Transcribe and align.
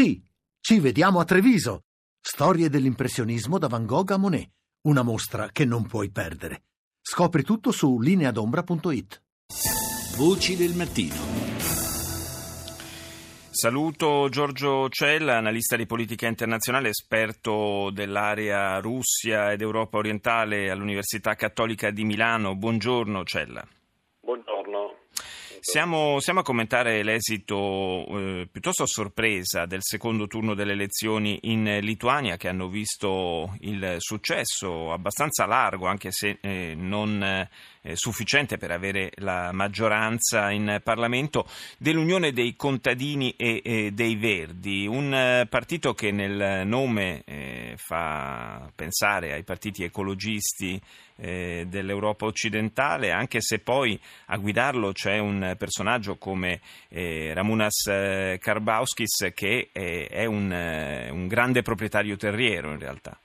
Sì, 0.00 0.18
ci 0.62 0.80
vediamo 0.80 1.20
a 1.20 1.26
Treviso. 1.26 1.82
Storie 2.18 2.70
dell'impressionismo 2.70 3.58
da 3.58 3.68
Van 3.68 3.84
Gogh 3.84 4.12
a 4.12 4.16
Monet. 4.16 4.48
Una 4.86 5.02
mostra 5.02 5.50
che 5.52 5.66
non 5.66 5.86
puoi 5.86 6.10
perdere. 6.10 6.62
Scopri 7.02 7.42
tutto 7.42 7.70
su 7.70 8.00
lineadombra.it. 8.00 9.22
Voci 10.16 10.56
del 10.56 10.72
mattino. 10.72 11.14
Saluto 13.50 14.30
Giorgio 14.30 14.88
Cella, 14.88 15.36
analista 15.36 15.76
di 15.76 15.84
politica 15.84 16.26
internazionale, 16.26 16.88
esperto 16.88 17.90
dell'area 17.92 18.80
Russia 18.80 19.52
ed 19.52 19.60
Europa 19.60 19.98
orientale 19.98 20.70
all'Università 20.70 21.34
Cattolica 21.34 21.90
di 21.90 22.04
Milano. 22.04 22.56
Buongiorno 22.56 23.22
Cella. 23.24 23.68
Siamo, 25.62 26.20
siamo, 26.20 26.40
a 26.40 26.42
commentare 26.42 27.02
l'esito 27.02 28.06
eh, 28.08 28.48
piuttosto 28.50 28.84
a 28.84 28.86
sorpresa 28.86 29.66
del 29.66 29.82
secondo 29.82 30.26
turno 30.26 30.54
delle 30.54 30.72
elezioni 30.72 31.38
in 31.42 31.80
Lituania 31.82 32.38
che 32.38 32.48
hanno 32.48 32.68
visto 32.68 33.54
il 33.60 33.96
successo 33.98 34.90
abbastanza 34.90 35.44
largo, 35.44 35.86
anche 35.86 36.12
se 36.12 36.38
eh, 36.40 36.72
non 36.74 37.22
eh, 37.22 37.94
sufficiente 37.94 38.56
per 38.56 38.70
avere 38.70 39.12
la 39.16 39.52
maggioranza 39.52 40.50
in 40.50 40.80
Parlamento, 40.82 41.46
dell'Unione 41.76 42.32
dei 42.32 42.56
Contadini 42.56 43.34
e, 43.36 43.60
e 43.62 43.90
dei 43.92 44.16
Verdi, 44.16 44.86
un 44.86 45.12
eh, 45.12 45.46
partito 45.46 45.92
che 45.92 46.10
nel 46.10 46.66
nome 46.66 47.22
eh, 47.26 47.74
fa 47.76 48.70
pensare 48.74 49.34
ai 49.34 49.44
partiti 49.44 49.84
ecologisti 49.84 50.80
eh, 51.20 51.64
dell'Europa 51.66 52.24
occidentale, 52.24 53.10
anche 53.10 53.40
se 53.40 53.60
poi 53.60 53.98
a 54.26 54.36
guidarlo 54.36 54.92
c'è 54.92 55.18
un 55.18 55.54
personaggio 55.58 56.16
come 56.16 56.60
eh, 56.88 57.32
Ramunas 57.34 57.86
eh, 57.86 58.38
Karbauskis 58.40 59.32
che 59.34 59.68
è, 59.72 60.08
è 60.08 60.24
un, 60.24 60.52
eh, 60.52 61.10
un, 61.10 61.28
grande 61.28 61.62
proprietario 61.62 62.16
terriero 62.16 62.70
in 62.70 62.78
realtà. 62.78 63.18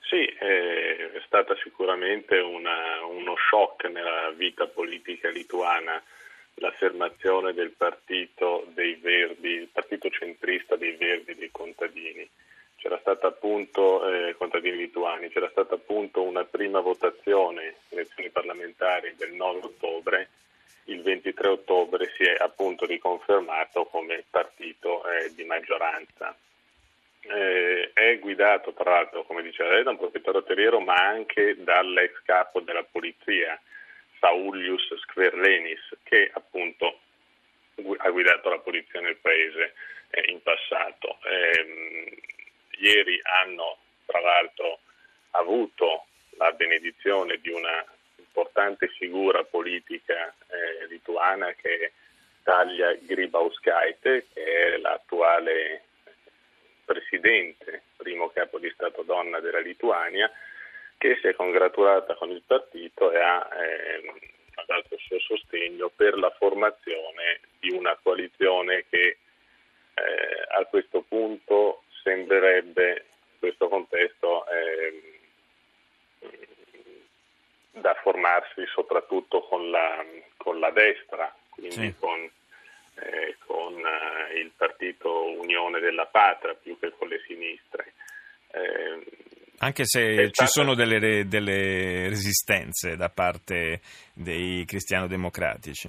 Sì, 0.00 0.24
è 0.24 1.20
stata 1.26 1.56
sicuramente 1.62 2.38
una, 2.38 3.04
uno 3.04 3.34
shock 3.36 3.84
nella 3.90 4.32
vita 4.36 4.66
politica 4.66 5.28
lituana 5.28 6.00
l'affermazione 6.58 7.52
del 7.52 7.72
partito 7.76 8.66
dei 8.72 8.94
Verdi, 8.94 9.48
il 9.48 9.68
partito 9.70 10.08
centrista 10.08 10.76
dei 10.76 10.92
Verdi 10.96 11.34
dei 11.34 11.50
contadini 11.50 12.26
c'era 12.76 12.98
stata 13.00 13.26
appunto, 13.26 14.08
eh, 14.08 14.36
contadini 14.36 14.76
lituani, 14.76 15.28
c'era 15.30 15.48
stata 15.50 15.74
appunto 15.74 16.22
prima 16.66 16.80
votazione, 16.80 17.76
elezioni 17.90 18.28
parlamentari 18.30 19.14
del 19.16 19.34
9 19.34 19.60
ottobre, 19.62 20.30
il 20.86 21.00
23 21.00 21.48
ottobre 21.48 22.12
si 22.16 22.24
è 22.24 22.34
appunto 22.36 22.86
riconfermato 22.86 23.84
come 23.84 24.24
partito 24.28 25.08
eh, 25.08 25.32
di 25.32 25.44
maggioranza. 25.44 26.36
Eh, 27.20 27.92
è 27.92 28.18
guidato 28.18 28.72
tra 28.72 28.90
l'altro, 28.90 29.22
come 29.22 29.42
diceva 29.42 29.74
lei, 29.74 29.84
da 29.84 29.90
un 29.90 29.96
proprietario 29.96 30.42
terriero, 30.42 30.80
ma 30.80 30.96
anche 30.96 31.54
dall'ex 31.62 32.20
capo 32.24 32.60
della 32.60 32.82
polizia, 32.82 33.56
Saulius 34.18 34.92
Skverlenis, 35.02 35.98
che 36.02 36.28
appunto 36.32 36.98
ha 37.98 38.10
guidato 38.10 38.48
la 38.48 38.58
polizia 38.58 39.00
nel 39.00 39.18
paese 39.18 39.74
eh, 40.10 40.32
in 40.32 40.42
passato. 40.42 41.18
Eh, 41.22 42.22
ieri 42.78 43.20
hanno 43.22 43.78
tra 44.04 44.20
l'altro 44.20 44.80
avuto 45.30 46.05
la 46.36 46.52
benedizione 46.52 47.38
di 47.40 47.50
una 47.50 47.84
importante 48.16 48.88
figura 48.88 49.44
politica 49.44 50.34
eh, 50.48 50.86
lituana 50.88 51.52
che 51.52 51.78
è 51.78 51.90
Talia 52.42 52.94
Grybauskaite, 52.94 54.26
che 54.32 54.44
è 54.44 54.76
l'attuale 54.76 55.82
presidente, 56.84 57.82
primo 57.96 58.28
capo 58.28 58.58
di 58.58 58.70
Stato 58.70 59.02
donna 59.02 59.40
della 59.40 59.58
Lituania, 59.58 60.30
che 60.98 61.18
si 61.20 61.26
è 61.26 61.34
congratulata 61.34 62.14
con 62.14 62.30
il 62.30 62.42
partito 62.46 63.10
e 63.10 63.18
ha, 63.18 63.48
eh, 63.52 64.12
dato 64.66 64.94
il 64.94 65.00
suo 65.00 65.18
sostegno 65.18 65.90
per 65.94 66.16
la 66.18 66.30
formazione 66.30 67.40
di 67.58 67.70
una 67.70 67.96
coalizione 68.02 68.84
che 68.88 69.18
eh, 69.94 70.46
a 70.58 70.64
questo 70.66 71.02
punto 71.02 71.82
sembrerebbe 72.02 73.04
questo 73.38 73.68
contesto 73.68 74.46
eh, 74.48 75.16
formarsi 78.36 78.66
soprattutto 78.72 79.40
con 79.42 79.70
la, 79.70 80.04
con 80.36 80.58
la 80.58 80.70
destra, 80.70 81.34
quindi 81.50 81.74
sì. 81.74 81.94
con, 81.98 82.20
eh, 82.96 83.36
con 83.46 83.74
eh, 83.74 84.38
il 84.38 84.50
partito 84.56 85.38
Unione 85.40 85.80
della 85.80 86.06
Patria 86.06 86.54
più 86.54 86.78
che 86.78 86.92
con 86.96 87.08
le 87.08 87.20
sinistre. 87.26 87.92
Eh, 88.52 89.04
anche 89.58 89.84
se 89.86 90.30
ci 90.32 90.46
sono 90.46 90.74
delle, 90.74 91.26
delle, 91.26 92.08
resistenze 92.08 92.94
da 92.94 93.08
parte 93.08 93.80
dei 94.12 94.64
cristiano-democratici. 94.66 95.88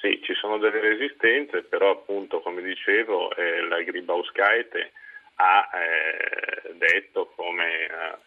Sì, 0.00 0.20
ci 0.22 0.32
sono 0.34 0.56
delle 0.56 0.80
resistenze, 0.80 1.62
però 1.62 1.90
appunto 1.90 2.40
come 2.40 2.62
dicevo 2.62 3.34
eh, 3.34 3.60
la 3.66 3.82
Gribauskaite 3.82 4.92
ha 5.34 5.68
eh, 5.74 6.72
detto, 6.74 7.26
come 7.36 7.86
ha 7.86 8.18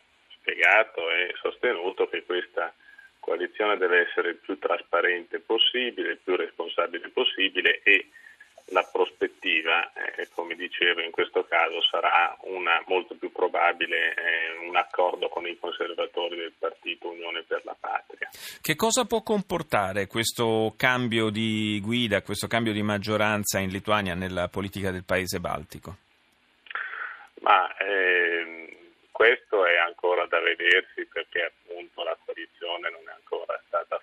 spiegato 0.42 1.10
e 1.12 1.34
sostenuto 1.42 2.08
che 2.08 2.24
questa 2.24 2.74
coalizione 3.22 3.78
deve 3.78 4.08
essere 4.10 4.32
il 4.32 4.36
più 4.36 4.60
trasparente 4.60 5.40
possibile, 5.40 6.12
il 6.12 6.20
più 6.22 6.36
responsabile 6.36 7.08
possibile 7.10 7.80
e 7.84 8.10
la 8.72 8.88
prospettiva, 8.92 9.92
eh, 9.94 10.30
come 10.34 10.56
dicevo, 10.56 11.02
in 11.02 11.12
questo 11.12 11.46
caso 11.46 11.82
sarà 11.82 12.36
una, 12.42 12.82
molto 12.88 13.16
più 13.16 13.32
probabile 13.32 14.14
eh, 14.14 14.68
un 14.68 14.76
accordo 14.76 15.30
con 15.30 15.46
i 15.46 15.58
conservatori 15.60 16.38
del 16.38 16.54
partito 16.58 17.10
Unione 17.10 17.44
per 17.44 17.62
la 17.64 17.76
Patria. 17.80 18.30
Che 18.62 18.76
cosa 18.76 19.06
può 19.06 19.22
comportare 19.22 20.08
questo 20.08 20.74
cambio 20.78 21.30
di 21.30 21.80
guida, 21.82 22.22
questo 22.22 22.48
cambio 22.48 22.72
di 22.72 22.82
maggioranza 22.82 23.60
in 23.60 23.70
Lituania 23.70 24.16
nella 24.16 24.48
politica 24.48 24.92
del 24.92 25.04
paese 25.04 25.40
baltico? 25.40 25.98
Ma 27.42 27.76
ehm, 27.78 28.70
questo 29.12 29.66
è 29.66 29.78
ancora 29.78 30.26
da 30.28 30.40
vedersi 30.40 31.06
perché 31.12 31.52
appunto 31.52 32.04
la 32.04 32.18
coalizione 32.24 32.90
non 32.90 33.02
è 33.08 33.14
ancora 33.14 33.60
stata 33.68 34.00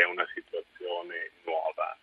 è 0.00 0.04
una 0.04 0.26
situazione 0.34 1.30
nuova 1.44 1.96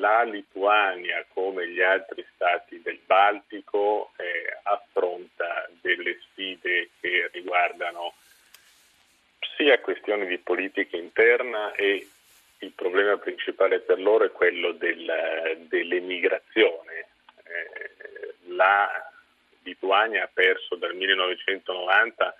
la 0.00 0.22
Lituania, 0.22 1.24
come 1.32 1.68
gli 1.68 1.80
altri 1.80 2.26
stati 2.34 2.80
del 2.82 2.98
Baltico, 3.04 4.12
eh, 4.16 4.58
affronta 4.62 5.68
delle 5.80 6.18
sfide 6.22 6.90
che 7.00 7.28
riguardano 7.32 8.14
sia 9.56 9.78
questioni 9.80 10.26
di 10.26 10.38
politica 10.38 10.96
interna 10.96 11.72
e 11.74 12.08
il 12.58 12.72
problema 12.72 13.16
principale 13.18 13.80
per 13.80 14.00
loro 14.00 14.24
è 14.24 14.32
quello 14.32 14.72
del, 14.72 15.58
dell'emigrazione. 15.68 17.08
Eh, 17.44 18.34
la 18.48 18.88
Lituania 19.62 20.24
ha 20.24 20.30
perso 20.32 20.76
dal 20.76 20.94
1990 20.94 22.34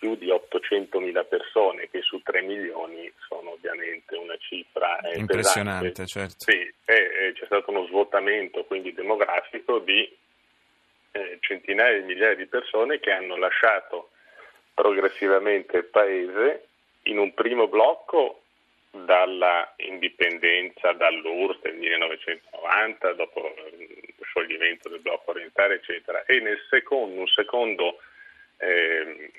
più 0.00 0.16
di 0.16 0.28
800.000 0.28 1.28
persone, 1.28 1.90
che 1.90 2.00
su 2.00 2.20
3 2.22 2.40
milioni 2.40 3.12
sono 3.28 3.50
ovviamente 3.50 4.16
una 4.16 4.36
cifra 4.38 4.98
eh, 5.00 5.18
impressionante. 5.18 5.90
Pesante. 5.90 6.06
Certo. 6.06 6.50
Sì, 6.50 6.72
eh, 6.86 7.32
c'è 7.34 7.44
stato 7.44 7.70
uno 7.70 7.84
svuotamento 7.84 8.64
quindi 8.64 8.94
demografico 8.94 9.78
di 9.78 10.10
eh, 11.12 11.36
centinaia 11.40 12.00
di 12.00 12.06
migliaia 12.06 12.34
di 12.34 12.46
persone 12.46 12.98
che 12.98 13.12
hanno 13.12 13.36
lasciato 13.36 14.10
progressivamente 14.72 15.76
il 15.76 15.84
paese 15.84 16.68
in 17.04 17.18
un 17.18 17.34
primo 17.34 17.68
blocco 17.68 18.42
dalla 18.90 19.72
indipendenza 19.76 20.92
dall'URSS 20.92 21.60
del 21.60 21.76
1990, 21.76 23.12
dopo 23.12 23.40
lo 23.40 24.24
scioglimento 24.24 24.88
del 24.88 25.00
blocco 25.00 25.32
orientale, 25.32 25.74
eccetera, 25.74 26.24
e 26.24 26.40
nel 26.40 26.58
secondo, 26.70 27.20
un 27.20 27.26
secondo 27.28 27.98
eh, 28.56 29.30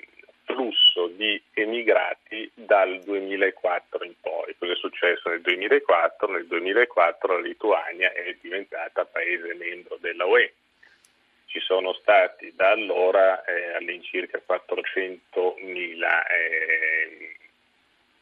flusso 0.52 1.08
di 1.08 1.42
emigrati 1.54 2.50
dal 2.54 3.00
2004 3.00 4.04
in 4.04 4.14
poi. 4.20 4.54
Cosa 4.58 4.72
è 4.72 4.76
successo 4.76 5.28
nel 5.30 5.40
2004? 5.40 6.30
Nel 6.30 6.46
2004 6.46 7.32
la 7.34 7.40
Lituania 7.40 8.12
è 8.12 8.36
diventata 8.40 9.04
paese 9.06 9.54
membro 9.54 9.96
della 10.00 10.26
UE. 10.26 10.52
Ci 11.46 11.60
sono 11.60 11.92
stati 11.94 12.52
da 12.54 12.70
allora 12.70 13.42
eh, 13.44 13.74
all'incirca 13.74 14.40
400.000 14.46 16.26
eh, 16.30 17.36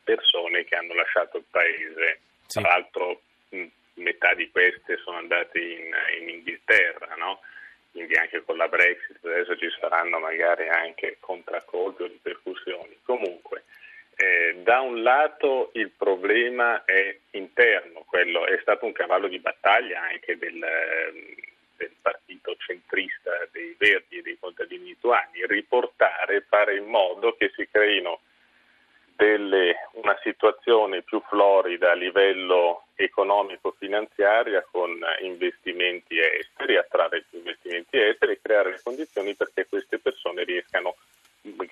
persone 0.02 0.64
che 0.64 0.76
hanno 0.76 0.94
lasciato 0.94 1.36
il 1.36 1.44
paese. 1.50 2.20
Sì. 2.46 2.60
Tra 2.60 2.70
l'altro 2.70 3.20
mh, 3.50 3.66
metà 3.94 4.34
di 4.34 4.50
queste 4.50 4.96
sono 4.98 5.18
andate 5.18 5.60
in, 5.60 5.90
in 6.20 6.28
Inghilterra, 6.28 7.14
no? 7.16 7.40
Quindi 7.92 8.14
anche 8.14 8.42
con 8.44 8.56
la 8.56 8.68
Brexit 8.68 9.24
adesso 9.24 9.56
ci 9.56 9.68
saranno 9.78 10.18
magari 10.18 10.68
anche 10.68 11.16
contraccolpi 11.20 12.02
o 12.02 12.06
ripercussioni. 12.06 12.98
Comunque, 13.02 13.64
eh, 14.16 14.56
da 14.62 14.80
un 14.80 15.02
lato 15.02 15.70
il 15.74 15.90
problema 15.90 16.84
è 16.84 17.16
interno, 17.32 18.04
quello 18.06 18.46
è 18.46 18.58
stato 18.60 18.86
un 18.86 18.92
cavallo 18.92 19.28
di 19.28 19.38
battaglia 19.38 20.02
anche 20.02 20.36
del, 20.36 20.58
del 21.76 21.92
partito 22.00 22.54
centrista 22.58 23.30
dei 23.50 23.74
Verdi 23.78 24.18
e 24.18 24.22
dei 24.22 24.38
contadini 24.38 24.84
lituani, 24.84 25.46
riportare, 25.46 26.44
fare 26.48 26.76
in 26.76 26.84
modo 26.84 27.34
che 27.36 27.50
si 27.54 27.66
creino 27.70 28.20
delle, 29.20 29.90
una 30.02 30.18
situazione 30.22 31.02
più 31.02 31.20
florida 31.28 31.90
a 31.90 31.94
livello 31.94 32.84
economico-finanziaria 32.94 34.66
con 34.70 34.98
investimenti 35.20 36.18
esteri, 36.18 36.78
attrarre 36.78 37.26
investimenti 37.32 38.00
esteri 38.00 38.32
e 38.32 38.40
creare 38.40 38.70
le 38.70 38.80
condizioni 38.82 39.34
perché 39.34 39.66
queste 39.68 39.98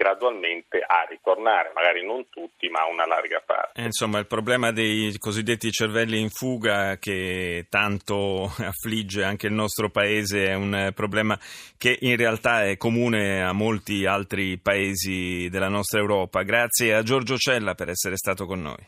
gradualmente 0.08 0.78
a 0.78 1.06
ritornare, 1.08 1.72
magari 1.74 2.04
non 2.04 2.28
tutti, 2.30 2.68
ma 2.68 2.86
una 2.90 3.06
larga 3.06 3.42
parte. 3.44 3.80
Eh, 3.80 3.84
insomma, 3.84 4.18
il 4.18 4.26
problema 4.26 4.72
dei 4.72 5.14
cosiddetti 5.18 5.70
cervelli 5.70 6.18
in 6.18 6.30
fuga 6.30 6.96
che 6.96 7.66
tanto 7.68 8.44
affligge 8.58 9.24
anche 9.24 9.46
il 9.46 9.52
nostro 9.52 9.90
paese 9.90 10.46
è 10.46 10.54
un 10.54 10.92
problema 10.94 11.38
che 11.76 11.96
in 12.00 12.16
realtà 12.16 12.64
è 12.64 12.76
comune 12.76 13.42
a 13.42 13.52
molti 13.52 14.06
altri 14.06 14.58
paesi 14.58 15.48
della 15.50 15.68
nostra 15.68 16.00
Europa. 16.00 16.42
Grazie 16.42 16.94
a 16.94 17.02
Giorgio 17.02 17.36
Cella 17.36 17.74
per 17.74 17.90
essere 17.90 18.16
stato 18.16 18.46
con 18.46 18.62
noi. 18.62 18.86